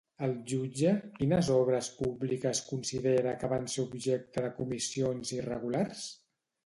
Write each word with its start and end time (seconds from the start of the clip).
El 0.25 0.31
jutge, 0.51 0.93
quines 1.17 1.51
obres 1.55 1.89
públiques 1.99 2.61
considera 2.69 3.35
que 3.43 3.51
van 3.55 3.69
ser 3.75 3.85
objecte 3.85 4.45
de 4.47 4.51
comissions 4.63 5.35
irregulars? 5.39 6.03